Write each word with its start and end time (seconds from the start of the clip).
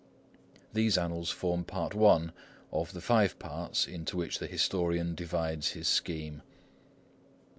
These 0.73 0.97
annals 0.97 1.29
form 1.29 1.63
Part 1.63 1.95
I 1.95 2.29
of 2.73 2.91
the 2.91 3.01
five 3.01 3.37
parts 3.37 3.87
into 3.87 4.17
which 4.17 4.39
the 4.39 4.47
historian 4.47 5.13
divides 5.13 5.73
his 5.73 5.87
scheme. 5.87 6.41